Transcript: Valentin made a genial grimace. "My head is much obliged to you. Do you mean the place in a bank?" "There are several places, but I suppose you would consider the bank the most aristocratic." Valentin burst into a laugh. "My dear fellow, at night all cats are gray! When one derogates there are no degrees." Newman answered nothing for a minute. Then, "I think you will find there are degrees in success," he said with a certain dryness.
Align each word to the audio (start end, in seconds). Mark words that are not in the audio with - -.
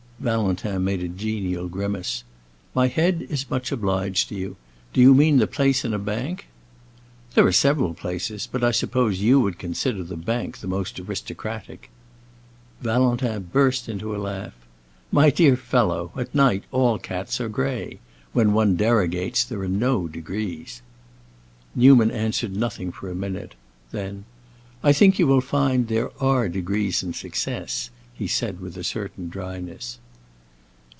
Valentin 0.21 0.83
made 0.83 1.01
a 1.01 1.07
genial 1.07 1.67
grimace. 1.67 2.23
"My 2.75 2.89
head 2.89 3.25
is 3.31 3.49
much 3.49 3.71
obliged 3.71 4.29
to 4.29 4.35
you. 4.35 4.55
Do 4.93 5.01
you 5.01 5.15
mean 5.15 5.37
the 5.37 5.47
place 5.47 5.83
in 5.83 5.95
a 5.95 5.97
bank?" 5.97 6.45
"There 7.33 7.47
are 7.47 7.51
several 7.51 7.95
places, 7.95 8.45
but 8.51 8.63
I 8.63 8.69
suppose 8.69 9.19
you 9.21 9.39
would 9.41 9.57
consider 9.57 10.03
the 10.03 10.15
bank 10.15 10.59
the 10.59 10.67
most 10.67 10.99
aristocratic." 10.99 11.89
Valentin 12.81 13.49
burst 13.51 13.89
into 13.89 14.15
a 14.15 14.21
laugh. 14.21 14.53
"My 15.11 15.31
dear 15.31 15.57
fellow, 15.57 16.11
at 16.15 16.35
night 16.35 16.65
all 16.71 16.99
cats 16.99 17.41
are 17.41 17.49
gray! 17.49 17.97
When 18.31 18.53
one 18.53 18.75
derogates 18.77 19.43
there 19.43 19.61
are 19.61 19.67
no 19.67 20.07
degrees." 20.07 20.83
Newman 21.73 22.11
answered 22.11 22.55
nothing 22.55 22.91
for 22.91 23.09
a 23.09 23.15
minute. 23.15 23.55
Then, 23.89 24.25
"I 24.83 24.93
think 24.93 25.17
you 25.17 25.25
will 25.25 25.41
find 25.41 25.87
there 25.87 26.11
are 26.21 26.47
degrees 26.47 27.01
in 27.01 27.13
success," 27.13 27.89
he 28.13 28.27
said 28.27 28.59
with 28.61 28.77
a 28.77 28.83
certain 28.83 29.27
dryness. 29.27 29.97